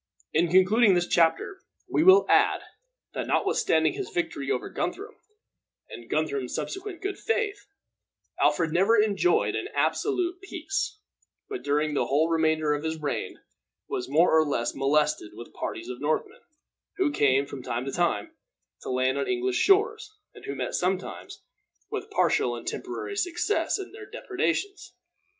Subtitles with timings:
[0.33, 2.61] In concluding this chapter, we will add,
[3.13, 5.13] that notwithstanding his victory over Guthrum,
[5.91, 7.67] and Guthrum's subsequent good faith,
[8.39, 10.97] Alfred never enjoyed an absolute peace,
[11.47, 13.41] but during the whole remainder of his reign
[13.87, 16.41] was more or less molested with parties of Northmen,
[16.97, 18.31] who came, from time to time,
[18.81, 21.43] to land on English shores, and who met sometimes
[21.91, 24.95] with partial and temporary success in their depredations.